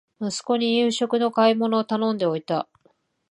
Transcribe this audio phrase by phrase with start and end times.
[0.19, 2.67] 息子に夕食の買い物を頼んでおいた